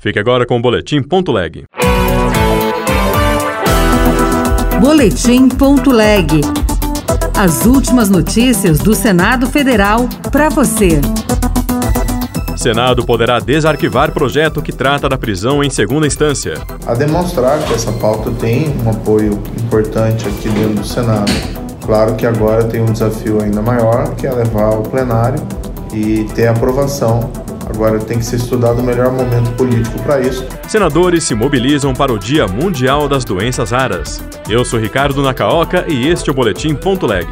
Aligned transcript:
Fique 0.00 0.16
agora 0.16 0.46
com 0.46 0.56
o 0.56 0.62
Boletim 0.62 1.02
Ponto 1.02 1.32
Leg. 1.32 1.64
Boletim 4.80 5.48
Ponto 5.48 5.90
Leg. 5.90 6.40
As 7.36 7.66
últimas 7.66 8.08
notícias 8.08 8.78
do 8.78 8.94
Senado 8.94 9.48
Federal 9.48 10.08
para 10.30 10.50
você. 10.50 11.00
Senado 12.56 13.04
poderá 13.04 13.40
desarquivar 13.40 14.12
projeto 14.12 14.62
que 14.62 14.70
trata 14.70 15.08
da 15.08 15.18
prisão 15.18 15.64
em 15.64 15.70
segunda 15.70 16.06
instância. 16.06 16.54
A 16.86 16.94
demonstrar 16.94 17.60
que 17.64 17.74
essa 17.74 17.90
pauta 17.90 18.30
tem 18.30 18.72
um 18.86 18.90
apoio 18.90 19.32
importante 19.60 20.28
aqui 20.28 20.48
dentro 20.48 20.74
do 20.74 20.86
Senado. 20.86 21.32
Claro 21.84 22.14
que 22.14 22.24
agora 22.24 22.62
tem 22.62 22.80
um 22.80 22.92
desafio 22.92 23.42
ainda 23.42 23.60
maior, 23.60 24.14
que 24.14 24.28
é 24.28 24.32
levar 24.32 24.74
ao 24.74 24.82
plenário 24.84 25.42
e 25.92 26.22
ter 26.36 26.46
aprovação 26.46 27.47
Agora 27.68 27.98
tem 27.98 28.18
que 28.18 28.24
ser 28.24 28.36
estudado 28.36 28.80
o 28.80 28.82
melhor 28.82 29.12
momento 29.12 29.50
político 29.52 30.02
para 30.02 30.20
isso. 30.20 30.46
Senadores 30.66 31.24
se 31.24 31.34
mobilizam 31.34 31.92
para 31.92 32.12
o 32.12 32.18
Dia 32.18 32.46
Mundial 32.46 33.08
das 33.08 33.24
Doenças 33.24 33.70
Raras. 33.70 34.22
Eu 34.48 34.64
sou 34.64 34.80
Ricardo 34.80 35.22
Nakaoka 35.22 35.84
e 35.86 36.08
este 36.08 36.30
é 36.30 36.32
o 36.32 36.34
Boletim 36.34 36.74
Ponto 36.74 37.06
Leg. 37.06 37.26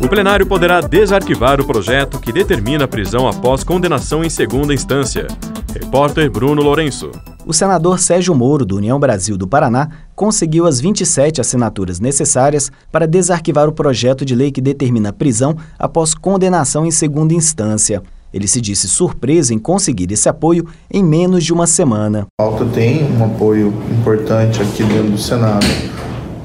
O 0.00 0.08
plenário 0.08 0.46
poderá 0.46 0.80
desarquivar 0.80 1.60
o 1.60 1.66
projeto 1.66 2.20
que 2.20 2.32
determina 2.32 2.84
a 2.84 2.88
prisão 2.88 3.26
após 3.28 3.64
condenação 3.64 4.24
em 4.24 4.30
segunda 4.30 4.72
instância. 4.72 5.26
Repórter 5.72 6.30
Bruno 6.30 6.62
Lourenço. 6.62 7.10
O 7.44 7.52
senador 7.52 7.98
Sérgio 7.98 8.36
Moro, 8.36 8.64
do 8.64 8.76
União 8.76 9.00
Brasil 9.00 9.36
do 9.36 9.48
Paraná, 9.48 9.88
conseguiu 10.14 10.64
as 10.64 10.80
27 10.80 11.40
assinaturas 11.40 11.98
necessárias 11.98 12.70
para 12.90 13.06
desarquivar 13.06 13.68
o 13.68 13.72
projeto 13.72 14.24
de 14.24 14.32
lei 14.32 14.52
que 14.52 14.60
determina 14.60 15.08
a 15.08 15.12
prisão 15.12 15.56
após 15.76 16.14
condenação 16.14 16.86
em 16.86 16.92
segunda 16.92 17.34
instância. 17.34 18.00
Ele 18.32 18.46
se 18.46 18.60
disse 18.60 18.88
surpreso 18.88 19.52
em 19.52 19.58
conseguir 19.58 20.10
esse 20.12 20.28
apoio 20.28 20.66
em 20.88 21.02
menos 21.02 21.42
de 21.42 21.52
uma 21.52 21.66
semana. 21.66 22.28
A 22.40 22.44
pauta 22.44 22.64
tem 22.66 23.04
um 23.12 23.24
apoio 23.24 23.74
importante 23.90 24.62
aqui 24.62 24.84
dentro 24.84 25.10
do 25.10 25.18
Senado. 25.18 25.66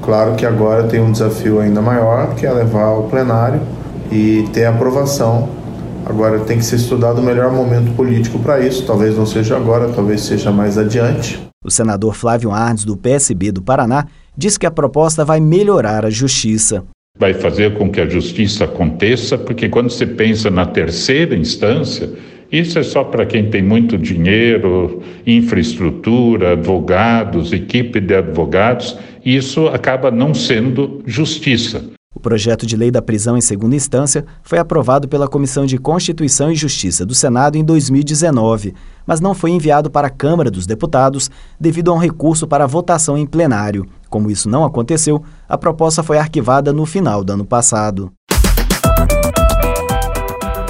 Claro 0.02 0.34
que 0.34 0.44
agora 0.44 0.84
tem 0.88 1.00
um 1.00 1.12
desafio 1.12 1.60
ainda 1.60 1.80
maior, 1.80 2.34
que 2.34 2.44
é 2.44 2.52
levar 2.52 2.84
ao 2.84 3.04
plenário 3.04 3.60
e 4.10 4.48
ter 4.52 4.64
aprovação 4.64 5.48
Agora 6.08 6.40
tem 6.40 6.56
que 6.56 6.64
ser 6.64 6.76
estudado 6.76 7.20
o 7.20 7.22
melhor 7.22 7.52
momento 7.52 7.94
político 7.94 8.38
para 8.38 8.60
isso. 8.60 8.86
Talvez 8.86 9.16
não 9.16 9.26
seja 9.26 9.56
agora, 9.56 9.88
talvez 9.90 10.22
seja 10.22 10.50
mais 10.50 10.78
adiante. 10.78 11.38
O 11.62 11.70
senador 11.70 12.14
Flávio 12.14 12.50
Arnes, 12.50 12.84
do 12.84 12.96
PSB 12.96 13.52
do 13.52 13.60
Paraná, 13.60 14.06
diz 14.34 14.56
que 14.56 14.64
a 14.64 14.70
proposta 14.70 15.22
vai 15.22 15.38
melhorar 15.38 16.06
a 16.06 16.10
justiça. 16.10 16.82
Vai 17.18 17.34
fazer 17.34 17.76
com 17.76 17.90
que 17.90 18.00
a 18.00 18.08
justiça 18.08 18.64
aconteça, 18.64 19.36
porque 19.36 19.68
quando 19.68 19.90
você 19.90 20.06
pensa 20.06 20.48
na 20.50 20.64
terceira 20.64 21.36
instância, 21.36 22.08
isso 22.50 22.78
é 22.78 22.82
só 22.82 23.04
para 23.04 23.26
quem 23.26 23.50
tem 23.50 23.62
muito 23.62 23.98
dinheiro, 23.98 25.02
infraestrutura, 25.26 26.52
advogados, 26.52 27.52
equipe 27.52 28.00
de 28.00 28.14
advogados. 28.14 28.96
Isso 29.22 29.66
acaba 29.66 30.10
não 30.10 30.32
sendo 30.32 31.02
justiça. 31.04 31.84
O 32.18 32.20
projeto 32.20 32.66
de 32.66 32.76
lei 32.76 32.90
da 32.90 33.00
prisão 33.00 33.38
em 33.38 33.40
segunda 33.40 33.76
instância 33.76 34.26
foi 34.42 34.58
aprovado 34.58 35.06
pela 35.06 35.28
Comissão 35.28 35.64
de 35.64 35.78
Constituição 35.78 36.50
e 36.50 36.56
Justiça 36.56 37.06
do 37.06 37.14
Senado 37.14 37.56
em 37.56 37.62
2019, 37.62 38.74
mas 39.06 39.20
não 39.20 39.36
foi 39.36 39.52
enviado 39.52 39.88
para 39.88 40.08
a 40.08 40.10
Câmara 40.10 40.50
dos 40.50 40.66
Deputados 40.66 41.30
devido 41.60 41.92
a 41.92 41.94
um 41.94 41.98
recurso 41.98 42.44
para 42.44 42.66
votação 42.66 43.16
em 43.16 43.24
plenário. 43.24 43.86
Como 44.10 44.32
isso 44.32 44.48
não 44.48 44.64
aconteceu, 44.64 45.22
a 45.48 45.56
proposta 45.56 46.02
foi 46.02 46.18
arquivada 46.18 46.72
no 46.72 46.84
final 46.84 47.22
do 47.22 47.34
ano 47.34 47.44
passado. 47.44 48.10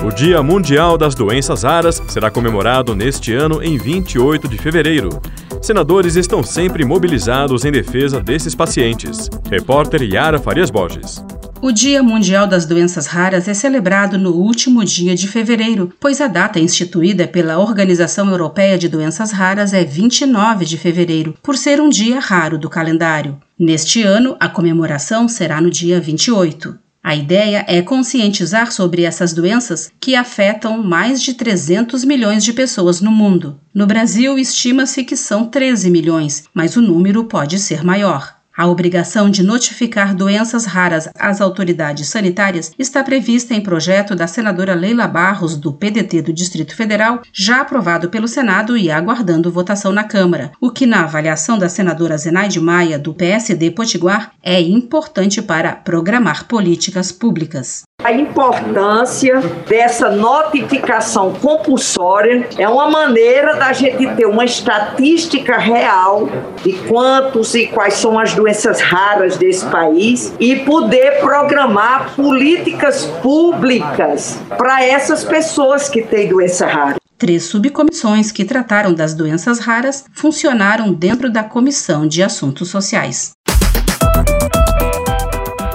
O 0.05 0.13
Dia 0.15 0.43
Mundial 0.43 0.99
das 0.99 1.15
Doenças 1.15 1.63
Raras 1.63 2.03
será 2.09 2.31
comemorado 2.31 2.95
neste 2.95 3.33
ano 3.33 3.63
em 3.63 3.79
28 3.79 4.47
de 4.47 4.59
fevereiro. 4.59 5.19
Senadores 5.63 6.15
estão 6.15 6.43
sempre 6.43 6.85
mobilizados 6.85 7.65
em 7.65 7.73
defesa 7.73 8.21
desses 8.21 8.55
pacientes. 8.55 9.31
Repórter 9.51 10.03
Yara 10.03 10.39
Farias 10.39 10.71
Borges. 10.71 11.25
O 11.61 11.73
Dia 11.73 12.05
Mundial 12.05 12.47
das 12.47 12.65
Doenças 12.65 13.07
Raras 13.07 13.49
é 13.49 13.53
celebrado 13.53 14.17
no 14.17 14.31
último 14.31 14.85
dia 14.85 15.17
de 15.17 15.27
fevereiro, 15.27 15.93
pois 15.99 16.21
a 16.21 16.29
data 16.29 16.61
instituída 16.61 17.27
pela 17.27 17.59
Organização 17.59 18.31
Europeia 18.31 18.79
de 18.79 18.89
Doenças 18.89 19.33
Raras 19.33 19.73
é 19.73 19.85
29 19.85 20.65
de 20.65 20.79
fevereiro, 20.79 21.35
por 21.43 21.57
ser 21.57 21.81
um 21.81 21.89
dia 21.89 22.21
raro 22.21 22.59
do 22.59 22.71
calendário. 22.71 23.37
Neste 23.59 24.03
ano, 24.03 24.37
a 24.39 24.49
comemoração 24.49 25.27
será 25.27 25.61
no 25.61 25.69
dia 25.69 26.01
28. 26.01 26.79
A 27.03 27.17
ideia 27.17 27.65
é 27.67 27.83
conscientizar 27.83 28.71
sobre 28.71 29.03
essas 29.03 29.33
doenças 29.33 29.91
que 29.99 30.15
afetam 30.15 30.81
mais 30.81 31.21
de 31.21 31.35
300 31.35 32.05
milhões 32.05 32.45
de 32.45 32.53
pessoas 32.53 33.01
no 33.01 33.11
mundo. 33.11 33.59
No 33.75 33.87
Brasil, 33.87 34.39
estima-se 34.39 35.03
que 35.03 35.17
são 35.17 35.47
13 35.47 35.91
milhões, 35.91 36.45
mas 36.55 36.77
o 36.77 36.83
número 36.83 37.25
pode 37.25 37.59
ser 37.59 37.83
maior. 37.83 38.38
A 38.59 38.67
obrigação 38.67 39.31
de 39.31 39.45
notificar 39.45 40.13
doenças 40.17 40.65
raras 40.65 41.09
às 41.17 41.41
autoridades 41.41 42.09
sanitárias 42.09 42.73
está 42.77 43.05
prevista 43.05 43.55
em 43.55 43.61
projeto 43.61 44.17
da 44.17 44.27
senadora 44.27 44.75
Leila 44.75 45.07
Barros, 45.07 45.57
do 45.57 45.73
PDT 45.73 46.23
do 46.23 46.33
Distrito 46.33 46.75
Federal, 46.75 47.23
já 47.33 47.61
aprovado 47.61 48.09
pelo 48.09 48.27
Senado 48.27 48.77
e 48.77 48.91
aguardando 48.91 49.53
votação 49.53 49.93
na 49.93 50.03
Câmara, 50.03 50.51
o 50.61 50.73
que, 50.73 50.87
na 50.87 51.05
avaliação 51.05 51.57
da 51.57 51.69
senadora 51.69 52.19
Zenaide 52.19 52.59
Maia, 52.59 52.99
do 52.99 53.15
PSD 53.15 53.71
Potiguar, 53.71 54.33
é 54.43 54.61
importante 54.61 55.41
para 55.41 55.77
programar 55.77 56.49
políticas 56.49 57.13
públicas. 57.13 57.85
A 58.09 58.13
importância 58.15 59.39
dessa 59.69 60.09
notificação 60.09 61.35
compulsória 61.35 62.49
é 62.57 62.67
uma 62.67 62.91
maneira 62.91 63.57
da 63.57 63.71
gente 63.75 64.07
ter 64.15 64.25
uma 64.25 64.47
estatística 64.47 65.59
real 65.59 66.27
de 66.65 66.73
quantos 66.89 67.55
e 67.55 67.67
quais 67.67 67.93
são 67.93 68.19
as 68.19 68.33
doenças 68.33 68.81
raras 68.81 69.37
desse 69.37 69.67
país 69.67 70.33
e 70.41 70.57
poder 70.61 71.21
programar 71.21 72.15
políticas 72.17 73.05
públicas 73.21 74.41
para 74.57 74.83
essas 74.83 75.23
pessoas 75.23 75.91
que 75.91 76.01
têm 76.01 76.31
doença 76.31 76.67
rara. 76.67 76.97
Três 77.19 77.43
subcomissões 77.43 78.33
que 78.33 78.45
trataram 78.45 78.95
das 78.95 79.13
doenças 79.13 79.59
raras 79.59 80.05
funcionaram 80.15 80.95
dentro 80.95 81.29
da 81.29 81.43
Comissão 81.43 82.07
de 82.07 82.23
Assuntos 82.23 82.71
Sociais. 82.71 83.33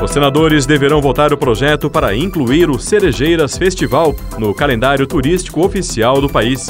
Os 0.04 0.12
senadores 0.12 0.66
deverão 0.66 1.02
votar 1.02 1.32
o 1.32 1.38
projeto 1.38 1.90
para 1.90 2.14
incluir 2.14 2.70
o 2.70 2.78
Cerejeiras 2.78 3.58
Festival 3.58 4.14
no 4.38 4.54
calendário 4.54 5.08
turístico 5.08 5.66
oficial 5.66 6.20
do 6.20 6.28
país. 6.28 6.68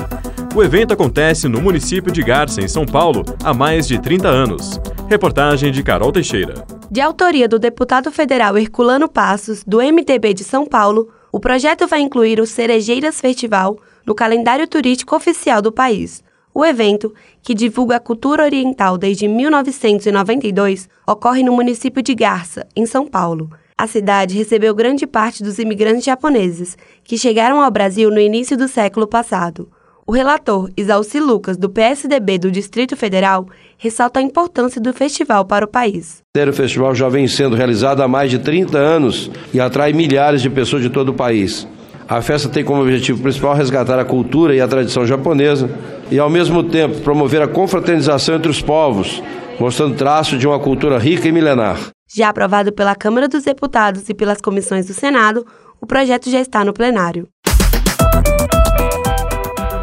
O 0.55 0.61
evento 0.63 0.93
acontece 0.93 1.47
no 1.47 1.59
município 1.59 2.11
de 2.11 2.21
Garça, 2.21 2.61
em 2.61 2.67
São 2.67 2.85
Paulo, 2.85 3.23
há 3.43 3.51
mais 3.51 3.87
de 3.87 3.99
30 3.99 4.27
anos. 4.27 4.79
Reportagem 5.09 5.71
de 5.71 5.81
Carol 5.81 6.11
Teixeira. 6.11 6.63
De 6.91 7.01
autoria 7.01 7.47
do 7.47 7.57
deputado 7.57 8.11
federal 8.11 8.55
Herculano 8.55 9.09
Passos, 9.09 9.63
do 9.65 9.79
MDB 9.79 10.35
de 10.35 10.43
São 10.43 10.63
Paulo, 10.63 11.09
o 11.31 11.39
projeto 11.39 11.87
vai 11.87 12.01
incluir 12.01 12.39
o 12.39 12.45
Cerejeiras 12.45 13.19
Festival 13.19 13.79
no 14.05 14.13
calendário 14.13 14.67
turístico 14.67 15.15
oficial 15.15 15.59
do 15.59 15.71
país. 15.71 16.23
O 16.53 16.63
evento, 16.63 17.13
que 17.41 17.55
divulga 17.55 17.95
a 17.95 17.99
cultura 17.99 18.43
oriental 18.43 18.97
desde 18.97 19.27
1992, 19.27 20.87
ocorre 21.07 21.41
no 21.41 21.51
município 21.51 22.03
de 22.03 22.13
Garça, 22.13 22.67
em 22.75 22.85
São 22.85 23.07
Paulo. 23.07 23.49
A 23.75 23.87
cidade 23.87 24.37
recebeu 24.37 24.75
grande 24.75 25.07
parte 25.07 25.41
dos 25.41 25.57
imigrantes 25.57 26.03
japoneses, 26.03 26.77
que 27.03 27.17
chegaram 27.17 27.59
ao 27.59 27.71
Brasil 27.71 28.11
no 28.11 28.19
início 28.19 28.55
do 28.55 28.67
século 28.67 29.07
passado. 29.07 29.67
O 30.05 30.11
relator 30.11 30.69
Isalci 30.77 31.19
Lucas, 31.19 31.57
do 31.57 31.69
PSDB 31.69 32.37
do 32.37 32.51
Distrito 32.51 32.95
Federal, 32.95 33.47
ressalta 33.77 34.19
a 34.19 34.23
importância 34.23 34.79
do 34.79 34.93
festival 34.93 35.45
para 35.45 35.65
o 35.65 35.67
país. 35.67 36.21
O 36.35 36.53
festival 36.53 36.93
já 36.93 37.09
vem 37.09 37.27
sendo 37.27 37.55
realizado 37.55 38.03
há 38.03 38.07
mais 38.07 38.29
de 38.29 38.37
30 38.37 38.77
anos 38.77 39.31
e 39.53 39.59
atrai 39.59 39.91
milhares 39.91 40.41
de 40.41 40.49
pessoas 40.49 40.83
de 40.83 40.89
todo 40.89 41.09
o 41.09 41.13
país. 41.13 41.67
A 42.13 42.21
festa 42.21 42.47
tem 42.47 42.63
como 42.63 42.79
objetivo 42.79 43.23
principal 43.23 43.55
resgatar 43.55 43.97
a 43.97 44.05
cultura 44.05 44.55
e 44.55 44.61
a 44.61 44.67
tradição 44.67 45.03
japonesa 45.03 45.67
e, 46.11 46.19
ao 46.19 46.29
mesmo 46.29 46.61
tempo, 46.63 47.01
promover 47.01 47.41
a 47.41 47.47
confraternização 47.47 48.35
entre 48.35 48.51
os 48.51 48.61
povos, 48.61 49.19
mostrando 49.59 49.95
traço 49.95 50.37
de 50.37 50.45
uma 50.45 50.59
cultura 50.59 50.99
rica 50.99 51.27
e 51.27 51.31
milenar. 51.31 51.79
Já 52.15 52.29
aprovado 52.29 52.71
pela 52.71 52.93
Câmara 52.93 53.27
dos 53.27 53.43
Deputados 53.43 54.07
e 54.09 54.13
pelas 54.13 54.39
comissões 54.39 54.85
do 54.85 54.93
Senado, 54.93 55.43
o 55.81 55.87
projeto 55.87 56.29
já 56.29 56.39
está 56.39 56.63
no 56.63 56.71
plenário. 56.71 57.27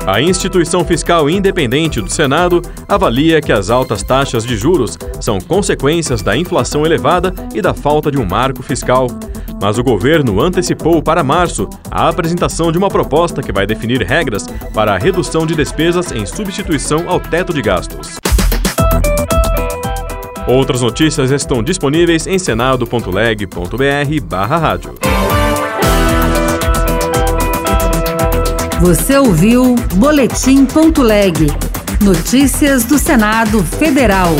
A 0.06 0.22
instituição 0.22 0.84
fiscal 0.84 1.28
independente 1.28 2.00
do 2.00 2.08
Senado 2.08 2.62
avalia 2.88 3.40
que 3.40 3.52
as 3.52 3.70
altas 3.70 4.04
taxas 4.04 4.46
de 4.46 4.56
juros 4.56 4.96
são 5.20 5.40
consequências 5.40 6.22
da 6.22 6.36
inflação 6.36 6.86
elevada 6.86 7.34
e 7.52 7.60
da 7.60 7.74
falta 7.74 8.08
de 8.08 8.18
um 8.18 8.24
marco 8.24 8.62
fiscal. 8.62 9.08
Mas 9.60 9.78
o 9.78 9.84
governo 9.84 10.40
antecipou 10.40 11.02
para 11.02 11.22
março 11.22 11.68
a 11.90 12.08
apresentação 12.08 12.72
de 12.72 12.78
uma 12.78 12.88
proposta 12.88 13.42
que 13.42 13.52
vai 13.52 13.66
definir 13.66 14.00
regras 14.02 14.46
para 14.72 14.94
a 14.94 14.98
redução 14.98 15.44
de 15.46 15.54
despesas 15.54 16.10
em 16.12 16.24
substituição 16.24 17.06
ao 17.08 17.20
teto 17.20 17.52
de 17.52 17.60
gastos. 17.60 18.18
Outras 20.46 20.80
notícias 20.80 21.30
estão 21.30 21.62
disponíveis 21.62 22.26
em 22.26 22.38
senado.leg.br/rádio. 22.38 24.94
Você 28.80 29.18
ouviu 29.18 29.74
Boletim.leg. 29.96 31.48
Notícias 32.00 32.84
do 32.84 32.98
Senado 32.98 33.62
Federal. 33.62 34.30